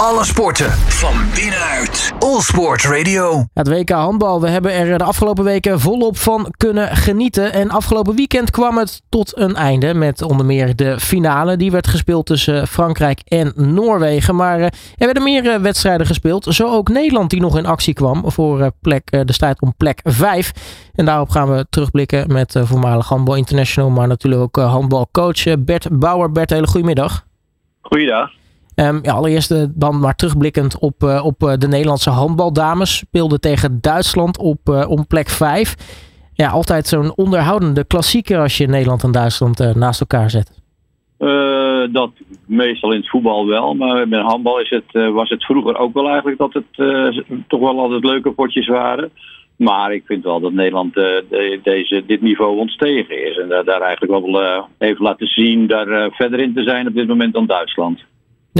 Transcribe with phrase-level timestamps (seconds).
[0.00, 2.12] Alle sporten van binnenuit.
[2.18, 3.44] All Sport Radio.
[3.54, 7.52] Het WK handbal, we hebben er de afgelopen weken volop van kunnen genieten.
[7.52, 11.56] En afgelopen weekend kwam het tot een einde met onder meer de finale.
[11.56, 14.34] Die werd gespeeld tussen Frankrijk en Noorwegen.
[14.36, 16.44] Maar er werden meer wedstrijden gespeeld.
[16.44, 20.52] Zo ook Nederland die nog in actie kwam voor plek, de strijd om plek 5.
[20.94, 23.90] En daarop gaan we terugblikken met voormalig handbal international.
[23.90, 26.32] Maar natuurlijk ook handbalcoach Bert Bauer.
[26.32, 27.24] Bert, hele goedemiddag.
[27.80, 28.30] Goeiedag.
[28.76, 32.96] Ja, allereerst uh, dan maar terugblikkend op, uh, op uh, de Nederlandse handbaldames.
[32.96, 35.74] Speelden tegen Duitsland op om plek 5.
[36.34, 40.62] Ja, altijd zo'n onderhoudende klassieker als je Nederland en Duitsland naast elkaar zet.
[41.92, 42.10] dat
[42.46, 46.08] meestal in het voetbal wel, maar bij handbal is het, was het vroeger ook wel
[46.08, 46.66] eigenlijk dat het
[47.48, 49.10] toch wel altijd leuke potjes waren.
[49.56, 53.38] Maar ik vind wel dat Nederland de, deze, dit niveau ontstegen is.
[53.38, 57.32] En daar eigenlijk wel even laten zien daar verder in te zijn op dit moment
[57.32, 58.04] dan Duitsland.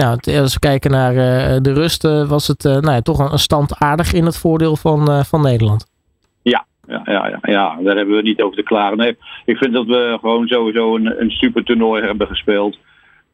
[0.03, 0.11] Ja,
[0.41, 3.39] als we kijken naar uh, de rust, uh, was het uh, nou ja, toch een
[3.39, 5.87] stand aardig in het voordeel van, van Nederland.
[6.43, 8.97] Ja, ja, ja, ja, ja, daar hebben we niet over te klagen.
[8.97, 12.79] Nee, ik vind dat we gewoon sowieso een, een super toernooi hebben gespeeld.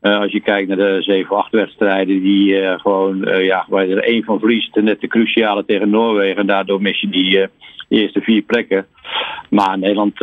[0.01, 4.39] als je kijkt naar de 7-8 wedstrijden, die gewoon, ja, waar je er één van
[4.39, 6.41] verliest, net de cruciale tegen Noorwegen.
[6.41, 7.49] En daardoor mis je die
[7.89, 8.87] eerste vier plekken.
[9.51, 10.19] Maar Nederland,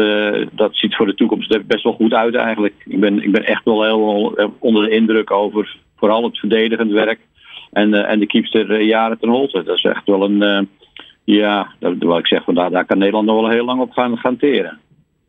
[0.52, 2.74] dat ziet voor de toekomst best wel goed uit eigenlijk.
[2.86, 7.19] Ik ben, ik ben echt wel heel onder de indruk over vooral het verdedigend werk.
[7.72, 9.64] En, uh, en de keepster uh, jaren ten holte.
[9.64, 10.41] Dat is echt wel een.
[10.41, 10.59] Uh,
[11.23, 14.38] ja, dat wil ik zeg, daar, kan Nederland nog wel heel lang op gaan, gaan
[14.38, 14.80] teren.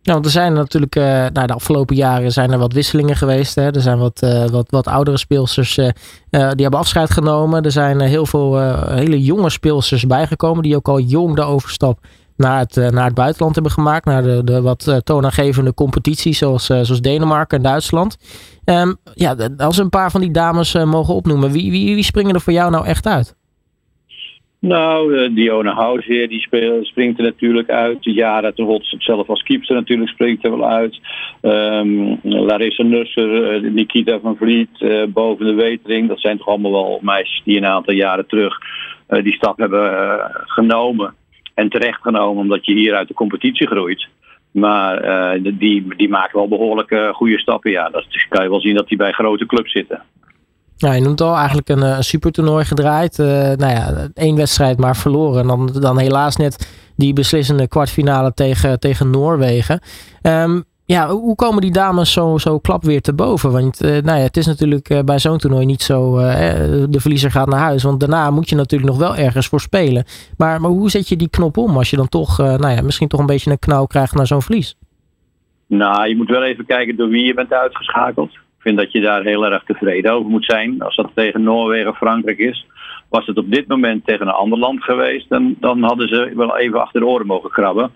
[0.03, 0.95] Nou, er zijn natuurlijk,
[1.33, 3.55] nou, de afgelopen jaren zijn er wat wisselingen geweest.
[3.55, 3.75] Hè.
[3.75, 5.93] Er zijn wat, wat, wat oudere speelsters die
[6.31, 7.63] hebben afscheid genomen.
[7.63, 11.99] Er zijn heel veel hele jonge speelsters bijgekomen die ook al jong de overstap
[12.41, 14.05] naar het, naar het buitenland hebben gemaakt.
[14.05, 18.17] Naar de, de wat toonaangevende competities zoals, zoals Denemarken en Duitsland.
[18.65, 22.35] Um, ja, als we een paar van die dames mogen opnoemen, wie, wie, wie, springen
[22.35, 23.39] er voor jou nou echt uit?
[24.61, 27.99] Nou, uh, Dione die speel, springt er natuurlijk uit.
[28.01, 31.01] Jara de Hots zelf als keeper natuurlijk springt er wel uit.
[31.43, 36.09] Um, Larissa Nusser, Nikita van Vliet, boven de Wetering.
[36.09, 38.59] Dat zijn toch allemaal wel meisjes die een aantal jaren terug
[39.23, 41.15] die stap hebben genomen.
[41.61, 44.09] En terecht genomen omdat je hier uit de competitie groeit.
[44.51, 44.95] Maar
[45.35, 47.71] uh, die, die maken wel behoorlijk uh, goede stappen.
[47.71, 50.03] Ja, dat kan je wel zien dat die bij grote clubs zitten.
[50.77, 53.19] Ja, je noemt al eigenlijk een, een supertoernooi gedraaid.
[53.19, 55.41] Uh, nou ja, één wedstrijd maar verloren.
[55.41, 59.81] En dan, dan helaas net die beslissende kwartfinale tegen, tegen Noorwegen.
[60.23, 60.65] Um,
[60.95, 63.53] ja, hoe komen die dames zo, zo klap weer te boven?
[63.53, 66.25] Want uh, nou ja, het is natuurlijk uh, bij zo'n toernooi niet zo, uh,
[66.89, 67.83] de verliezer gaat naar huis.
[67.83, 70.05] Want daarna moet je natuurlijk nog wel ergens voor spelen.
[70.37, 73.09] Maar, maar hoe zet je die knop om als je dan toch, nou ja, misschien
[73.09, 74.77] toch een beetje een knauw krijgt naar zo'n verlies?
[75.67, 78.31] Nou, je moet wel even kijken door wie je bent uitgeschakeld.
[78.33, 80.83] Ik vind dat je daar heel erg tevreden over moet zijn.
[80.83, 82.67] Als dat tegen Noorwegen, Frankrijk is.
[83.11, 86.59] Was het op dit moment tegen een ander land geweest, dan, dan hadden ze wel
[86.59, 87.93] even achter de oren mogen krabben.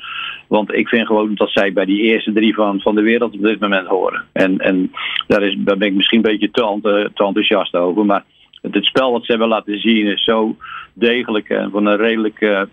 [0.49, 3.43] Want ik vind gewoon dat zij bij die eerste drie van, van de wereld op
[3.43, 4.25] dit moment horen.
[4.33, 4.93] En, en
[5.27, 8.05] daar, is, daar ben ik misschien een beetje te, te enthousiast over.
[8.05, 8.25] Maar
[8.61, 10.57] het, spel wat ze hebben laten zien is zo
[10.93, 12.69] degelijk en van een redelijke,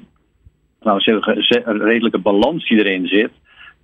[0.81, 3.31] nou, een redelijke balans die erin zit.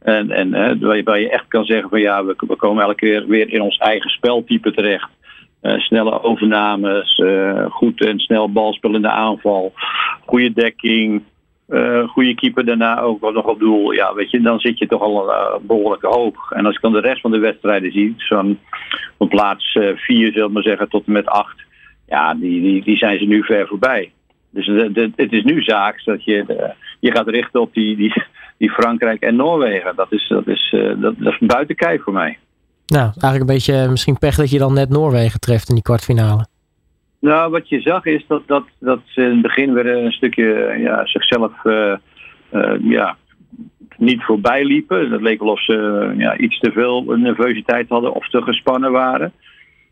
[0.02, 3.28] En, en hè, waar, je, echt kan zeggen van ja, we, we komen elke keer
[3.28, 5.10] weer in ons eigen speltype terecht.
[5.62, 9.74] Uh, snelle overnames, uh, goed en snel balspel in de aanval,
[10.26, 11.24] goede dekking,
[11.70, 13.92] uh, goede keeper daarna ook nog op doel.
[13.92, 15.32] Ja, weet je, dan zit je toch al
[15.62, 16.52] behoorlijk hoog.
[16.52, 18.60] En als ik dan de rest van de wedstrijden zie, zo'n
[19.18, 21.66] van plaats 4, zullen we zeggen, tot en met 8,
[22.08, 24.12] ja, die, die, die zijn ze nu ver voorbij.
[24.52, 24.66] Dus
[25.16, 28.14] het is nu zaak dat je je gaat richten op die, die,
[28.58, 29.96] die Frankrijk en Noorwegen.
[29.96, 32.38] Dat is, dat is, dat, dat is buiten kijf voor mij.
[32.88, 36.46] Nou, eigenlijk een beetje misschien pech dat je dan net Noorwegen treft in die kwartfinale.
[37.20, 40.76] Nou, wat je zag is dat, dat, dat ze in het begin weer een stukje
[40.80, 41.96] ja, zichzelf uh,
[42.54, 43.18] uh, ja,
[43.98, 45.12] niet voorbij liepen.
[45.12, 49.34] Het leek wel of ze ja, iets te veel nervositeit hadden of te gespannen waren.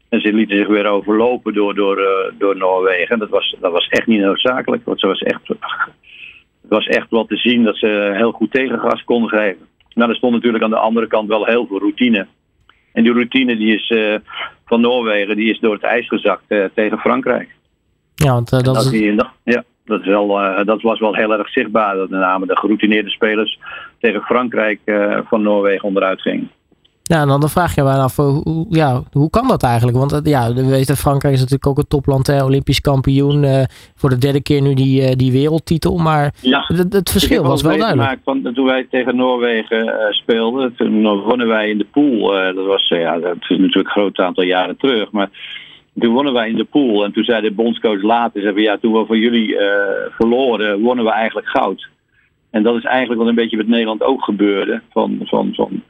[0.10, 3.20] En ze lieten zich weer overlopen door, door, uh, door Noorwegen.
[3.20, 4.86] Dat was, dat was echt niet noodzakelijk.
[4.86, 5.58] Want ze was echt, het
[6.70, 9.68] was echt wel te zien dat ze heel goed tegengas konden geven.
[9.94, 12.28] Maar er stond natuurlijk aan de andere kant wel heel veel routine.
[12.96, 14.16] En die routine die is, uh,
[14.66, 17.56] van Noorwegen die is door het ijs gezakt uh, tegen Frankrijk.
[18.16, 18.90] Ja, want uh, dat, dat, is...
[18.90, 19.14] Die,
[19.44, 20.28] ja, dat, is wel,
[20.66, 21.96] dat was wel heel erg zichtbaar.
[21.96, 23.60] Dat met name de geroutineerde spelers
[24.00, 24.80] tegen Frankrijk
[25.28, 26.52] van Noorwegen onderuit gingen.
[27.08, 29.98] Ja, en dan vraag je je af, eh, hoe, ja, hoe kan dat eigenlijk?
[29.98, 33.44] Want eh, ja, we weten, Frankrijk is natuurlijk ook een topland, hè, Olympisch kampioen.
[33.44, 33.64] Uh,
[33.96, 35.98] voor de derde keer nu die, die wereldtitel.
[35.98, 38.20] Maar ja, het, het verschil was wel duidelijk.
[38.24, 42.32] Van, toen wij tegen Noorwegen speelden, toen wonnen wij in de pool.
[42.56, 45.12] dat, was, ja, dat is natuurlijk een groot aantal jaren terug.
[45.12, 45.30] Maar
[46.00, 47.04] Toen wonnen wij in de pool.
[47.04, 49.56] En toen zei de bondscoach later, zei, ja, toen we van jullie
[50.10, 51.88] verloren, wonnen we eigenlijk goud.
[52.50, 54.82] En dat is eigenlijk wat een beetje met Nederland ook gebeurde.
[54.92, 55.82] Van, van, van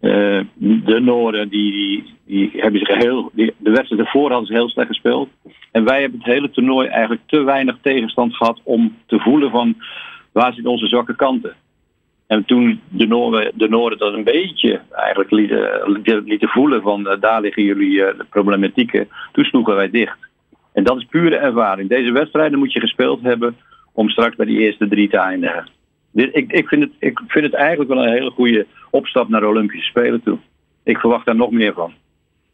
[0.00, 0.40] uh,
[0.84, 3.30] de Noorden die, die hebben zich heel.
[3.34, 5.28] De wedstrijd ervoor hadden ze heel slecht gespeeld.
[5.72, 9.76] En wij hebben het hele toernooi eigenlijk te weinig tegenstand gehad om te voelen van
[10.32, 11.54] waar zitten onze zwakke kanten.
[12.26, 17.20] En toen de Noorden, de Noorden dat een beetje eigenlijk lieten, lieten voelen van uh,
[17.20, 20.18] daar liggen jullie de problematieken, toen sloegen wij dicht.
[20.72, 21.88] En dat is pure ervaring.
[21.88, 23.56] Deze wedstrijden moet je gespeeld hebben
[23.92, 25.68] om straks bij die eerste drie te eindigen.
[26.18, 29.40] Dit, ik, ik, vind het, ik vind het eigenlijk wel een hele goede opstap naar
[29.40, 30.38] de Olympische Spelen toe.
[30.82, 31.92] Ik verwacht daar nog meer van.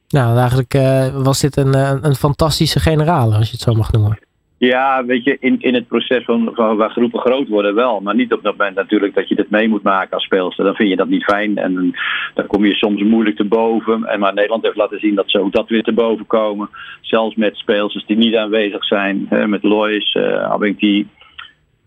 [0.08, 1.75] Nou, eigenlijk uh, was dit een,
[2.05, 4.19] een fantastische generale, als je het zo mag noemen.
[4.58, 8.00] Ja, weet je, in, in het proces van, van waar groepen groot worden wel.
[8.00, 10.64] Maar niet op dat moment natuurlijk dat je dit mee moet maken als speelster.
[10.64, 11.56] Dan vind je dat niet fijn.
[11.56, 11.94] En
[12.34, 14.05] dan kom je soms moeilijk te boven.
[14.05, 16.69] En maar Nederland heeft laten zien dat ze ook dat weer te boven komen.
[17.00, 19.26] Zelfs met speelsters die niet aanwezig zijn.
[19.28, 20.50] Hè, met Lois, uh,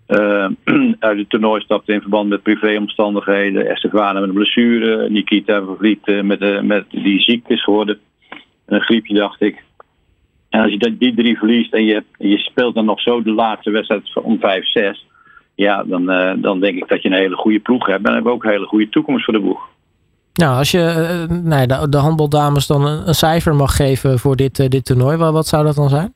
[0.08, 0.48] uh,
[1.00, 3.68] uit het toernooi stapte in verband met privéomstandigheden.
[3.68, 5.10] Estefana met een blessure.
[5.10, 8.00] Nikita Vervliet uh, met, uh, met, die ziek is geworden.
[8.66, 9.64] Een griepje, dacht ik.
[10.50, 13.72] En als je die drie verliest en je, je speelt dan nog zo de laatste
[13.72, 14.42] wedstrijd om 5-6.
[15.56, 16.06] Ja, dan,
[16.42, 17.98] dan denk ik dat je een hele goede ploeg hebt.
[17.98, 19.68] En dan hebben we ook een hele goede toekomst voor de boeg.
[20.34, 24.72] Nou, als je nee, de, de handbaldames dan een, een, cijfer mag geven voor dit,
[24.72, 26.14] dit toernooi, wat, wat zou dat dan zijn?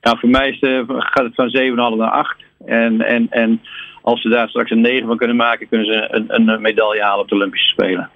[0.00, 1.56] Nou, voor mij is, gaat het van
[1.94, 2.36] 7,5 naar 8.
[2.64, 3.60] En, en, en
[4.02, 7.22] als ze daar straks een 9 van kunnen maken, kunnen ze een, een medaille halen
[7.22, 8.10] op de Olympische Spelen.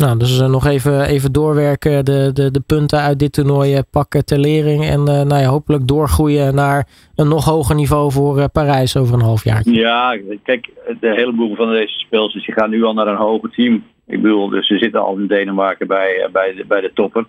[0.00, 4.24] Nou, dus nog even, even doorwerken, de, de, de punten uit dit toernooi eh, pakken
[4.24, 4.84] ter lering.
[4.84, 9.14] En uh, nou ja, hopelijk doorgroeien naar een nog hoger niveau voor uh, Parijs over
[9.14, 9.62] een half jaar.
[9.64, 10.68] Ja, kijk,
[11.00, 13.84] de heleboel van deze speelsters die gaan nu al naar een hoger team.
[14.06, 17.24] Ik bedoel, dus ze zitten al in Denemarken bij, bij, de, bij de topper.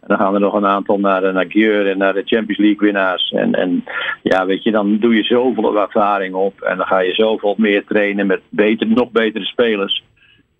[0.00, 2.78] En dan gaan er nog een aantal naar, naar Gieur en naar de Champions League
[2.78, 3.30] winnaars.
[3.30, 3.84] En, en
[4.22, 6.60] ja, weet je, dan doe je zoveel ervaring op.
[6.60, 10.04] En dan ga je zoveel meer trainen met beter, nog betere spelers.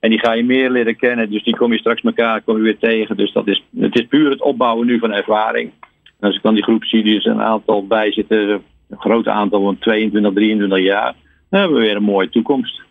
[0.00, 1.30] En die ga je meer leren kennen.
[1.30, 3.16] Dus die kom je straks elkaar kom je weer tegen.
[3.16, 5.70] Dus dat is, het is puur het opbouwen nu van ervaring.
[6.20, 8.62] En als ik dan die groep zie, die is een aantal bij zitten.
[8.90, 11.14] Een groot aantal van 22, 23 jaar.
[11.50, 12.82] Dan hebben we weer een mooie toekomst.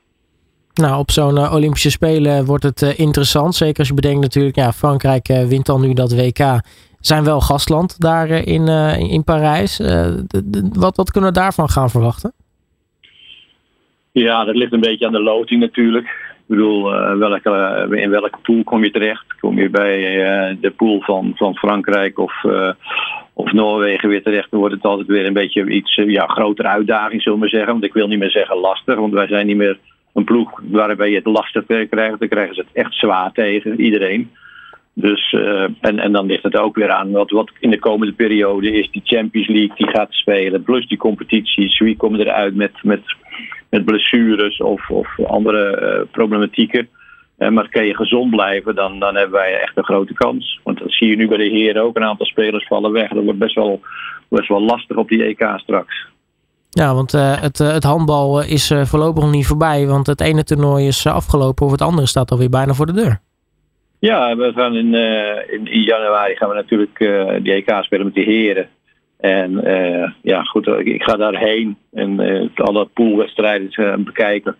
[0.80, 3.56] Nou, op zo'n uh, Olympische Spelen wordt het uh, interessant.
[3.56, 6.62] Zeker als je bedenkt natuurlijk, ja, Frankrijk uh, wint dan nu dat WK.
[7.00, 8.68] Zijn wel gastland daar in,
[8.98, 9.82] in Parijs.
[10.74, 12.34] Wat, wat kunnen we daarvan gaan verwachten?
[14.12, 16.06] Ja, dat ligt een beetje aan de loting natuurlijk.
[16.06, 16.94] Ik bedoel,
[17.94, 19.26] in welke pool kom je terecht?
[19.40, 20.00] Kom je bij
[20.62, 22.34] de pool van, van Frankrijk of,
[23.34, 24.52] of Noorwegen weer terecht?
[24.52, 27.72] Dan wordt het altijd weer een beetje iets ja, grotere uitdaging, zullen we zeggen.
[27.72, 29.78] Want ik wil niet meer zeggen lastig, want wij zijn niet meer
[30.14, 32.20] een ploeg waarbij je het lastig krijgt.
[32.20, 34.30] Dan krijgen ze het echt zwaar tegen, iedereen.
[34.94, 38.14] Dus, uh, en, en dan ligt het ook weer aan wat, wat in de komende
[38.14, 38.92] periode is.
[38.92, 41.80] Die Champions League die gaat spelen, plus die competities.
[41.80, 43.02] Wie komen eruit met, met,
[43.70, 46.90] met blessures of, of andere uh, problematieken.
[47.38, 50.60] Uh, maar kan je gezond blijven, dan, dan hebben wij echt een grote kans.
[50.64, 51.96] Want dat zie je nu bij de heren ook.
[51.96, 53.10] Een aantal spelers vallen weg.
[53.10, 53.82] Dat wordt best wel,
[54.30, 56.08] best wel lastig op die EK straks.
[56.70, 59.88] Ja, want uh, het, uh, het handbal is uh, voorlopig nog niet voorbij.
[59.88, 63.20] Want het ene toernooi is afgelopen of het andere staat alweer bijna voor de deur.
[64.00, 64.94] Ja, we gaan in,
[65.54, 66.98] in, in, januari gaan we natuurlijk
[67.44, 68.70] die EK spelen met de heren.
[69.18, 69.62] En
[70.22, 72.20] ja, goed, ik ga daarheen en
[72.56, 74.56] alle poolwedstrijden bekijken.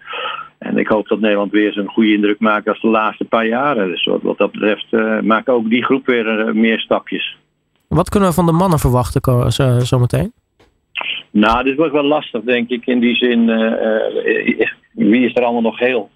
[0.58, 3.88] En ik hoop dat Nederland weer zo'n goede indruk maakt als de laatste paar jaren.
[3.88, 4.92] Dus wat, wat dat betreft
[5.24, 7.38] maken ook die groep weer meer stapjes.
[7.88, 9.86] Wat kunnen we van de mannen verwachten zometeen?
[9.86, 10.39] Zo
[11.32, 12.86] nou, dit wordt wel lastig, denk ik.
[12.86, 14.08] In die zin, uh,
[14.92, 16.10] wie is er allemaal nog heel?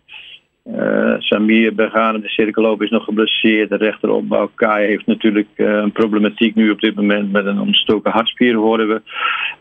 [1.20, 3.70] Samir Bergane, de cirkelloop, is nog geblesseerd.
[3.70, 8.56] De rechteropbouw, Kai heeft natuurlijk een problematiek nu op dit moment met een ontstoken hartspier,
[8.56, 9.02] horen we.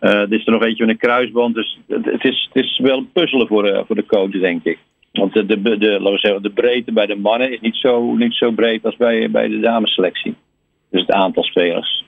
[0.00, 1.54] Uh, er is er nog eentje met een kruisband.
[1.54, 4.78] Dus het is, het is wel puzzelen voor, voor de coach, denk ik.
[5.12, 5.60] Want de, de,
[6.40, 10.34] de, breedte bij de mannen is niet zo, zo breed als bij, bij de damesselectie.
[10.90, 12.04] Dus het aantal spelers.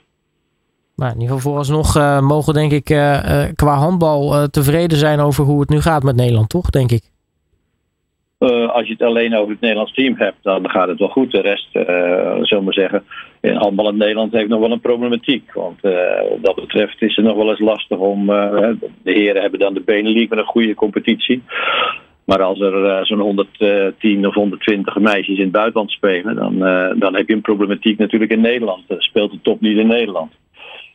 [0.96, 5.20] Maar in ieder geval vooralsnog uh, mogen denk ik uh, uh, qua handbal tevreden zijn
[5.20, 6.70] over hoe het nu gaat met Nederland, toch?
[6.70, 7.02] Denk ik.
[8.68, 11.30] als je het alleen over het Nederlands team hebt, dan gaat het wel goed.
[11.30, 11.68] De rest,
[12.48, 13.04] zullen we zeggen,
[13.40, 15.52] in handbal in Nederland heeft nog wel een problematiek.
[15.52, 18.26] Want wat dat betreft is het nog wel eens lastig om...
[18.26, 21.42] de heren hebben dan de Benelux met een goede competitie.
[22.24, 26.58] Maar als er zo'n 110 of 120 meisjes in het buitenland spelen, dan,
[26.98, 28.82] dan heb je een problematiek natuurlijk in Nederland.
[28.88, 30.32] speelt de top niet in Nederland.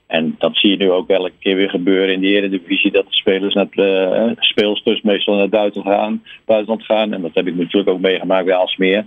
[0.10, 2.92] En dat zie je nu ook elke keer weer gebeuren in de Eredivisie.
[2.92, 7.14] Dat de spelers naar uh, speelsters meestal naar Duitsland gaan, buitenland gaan.
[7.14, 9.06] En dat heb ik natuurlijk ook meegemaakt bij Alsmeer.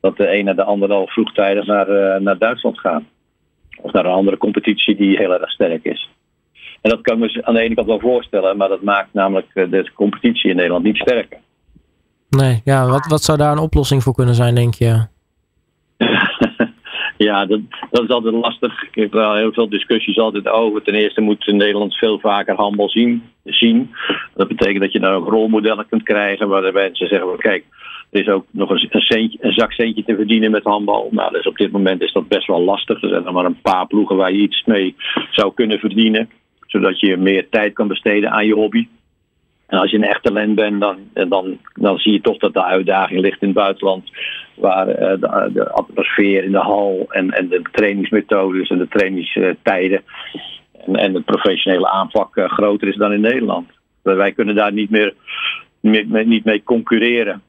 [0.00, 3.06] Dat de een naar de ander al vroegtijdig naar, uh, naar Duitsland gaan.
[3.82, 6.08] Of naar een andere competitie die heel erg sterk is.
[6.80, 9.48] En dat kan ik me aan de ene kant wel voorstellen, maar dat maakt namelijk
[9.54, 11.38] de competitie in Nederland niet sterker.
[12.28, 15.06] Nee, ja, wat, wat zou daar een oplossing voor kunnen zijn, denk je?
[17.24, 17.60] Ja, dat,
[17.90, 18.82] dat is altijd lastig.
[18.82, 20.82] Ik heb wel heel veel discussies altijd over.
[20.82, 23.22] Ten eerste moet Nederland veel vaker handbal zien.
[23.44, 23.90] zien.
[24.34, 27.64] Dat betekent dat je daar ook rolmodellen kunt krijgen waar mensen zeggen: kijk,
[28.10, 31.08] er is ook nog een, centje, een zakcentje te verdienen met handbal.
[31.10, 33.02] Nou, dus op dit moment is dat best wel lastig.
[33.02, 34.94] Er zijn er maar een paar ploegen waar je iets mee
[35.30, 36.30] zou kunnen verdienen.
[36.66, 38.88] Zodat je meer tijd kan besteden aan je hobby.
[39.66, 42.64] En als je een echt talent bent, dan, dan, dan zie je toch dat de
[42.64, 44.10] uitdaging ligt in het buitenland.
[44.60, 50.02] Waar uh, de, de, atmosfeer in de hal en, en de trainingsmethodes en de trainingstijden
[50.86, 53.68] en, en de professionele aanpak uh, groter is dan in Nederland.
[54.02, 55.14] Wij kunnen daar niet meer,
[55.80, 57.42] meer, niet mee concurreren.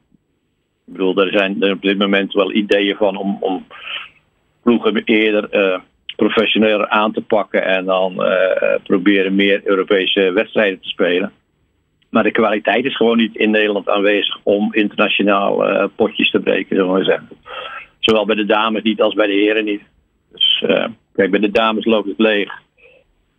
[0.86, 3.66] Ik bedoel, er zijn er op dit moment wel ideeën van om, om
[4.62, 5.78] ploegen eerder uh,
[6.16, 8.24] professioneler aan te pakken en dan
[8.82, 11.32] proberen meer Europese wedstrijden te spelen.
[12.12, 16.76] Maar de kwaliteit is gewoon niet in Nederland aanwezig om internationaal uh, potjes te breken,
[16.76, 17.28] zullen we zeggen.
[17.98, 19.82] Zowel bij de dames niet als bij de heren niet.
[20.32, 22.52] Dus uh, kijk, bij de dames loopt het leeg.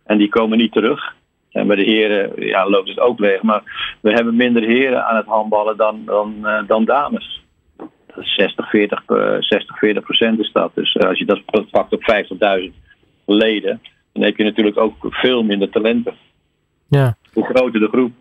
[0.04, 1.14] En die komen niet terug.
[1.50, 3.42] En bij de heren ja, loopt het ook leeg.
[3.42, 3.62] Maar
[4.00, 7.42] we hebben minder heren aan het handballen dan, dan, uh, dan dames.
[8.16, 9.02] 60, 40,
[9.38, 10.70] 60, 40 procent is dat.
[10.74, 12.02] Dus als je dat pakt op
[12.68, 12.72] 50.000
[13.24, 13.80] leden,
[14.12, 16.14] dan heb je natuurlijk ook veel minder talenten.
[16.88, 17.16] Ja.
[17.32, 18.12] Hoe groter de groep.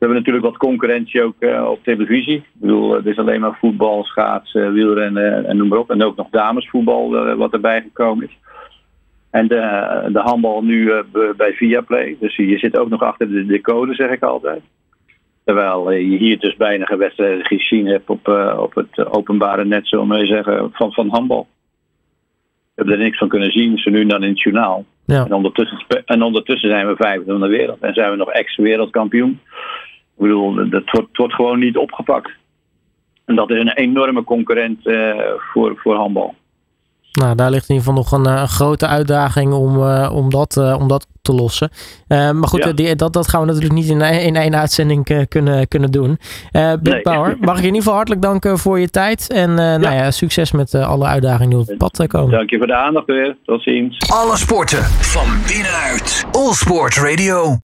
[0.00, 2.36] We hebben natuurlijk wat concurrentie ook uh, op televisie.
[2.36, 5.90] Ik bedoel, het is alleen maar voetbal, schaatsen, wielrennen en noem maar op.
[5.90, 8.38] En ook nog damesvoetbal uh, wat erbij gekomen is.
[9.30, 10.92] En de, de handbal nu
[11.36, 12.16] bij Viaplay.
[12.20, 14.60] Dus je zit ook nog achter de decode, zeg ik altijd.
[15.44, 18.28] Terwijl je hier dus bijna wedstrijden gezien hebt op,
[18.58, 21.48] op het openbare net, zullen we zeggen, van, van handbal.
[22.64, 24.84] We hebben er niks van kunnen zien, ze nu dan in het journaal.
[25.06, 25.24] Ja.
[25.24, 27.80] En, ondertussen, en ondertussen zijn we vijfde van de wereld.
[27.80, 29.40] En zijn we nog ex-wereldkampioen.
[30.20, 32.30] Ik bedoel, dat wordt, wordt, gewoon niet opgepakt.
[33.24, 35.14] En dat is een enorme concurrent uh,
[35.52, 36.34] voor, voor handbal.
[37.12, 40.56] Nou, daar ligt in ieder geval nog een, een grote uitdaging om, uh, om, dat,
[40.56, 41.70] uh, om dat te lossen.
[42.08, 42.72] Uh, maar goed, ja.
[42.72, 46.18] die, dat, dat gaan we natuurlijk niet in, in één uitzending kunnen, kunnen doen.
[46.52, 47.00] Big nee.
[47.00, 49.32] Power, mag ik je in ieder geval hartelijk danken voor je tijd.
[49.32, 49.76] En ja.
[49.76, 52.30] nou ja, succes met alle uitdagingen die op het pad komen.
[52.30, 53.36] Dank je voor de aandacht weer.
[53.44, 54.10] Tot ziens.
[54.12, 56.26] Alle sporten van binnenuit.
[56.32, 57.58] All Sport Radio.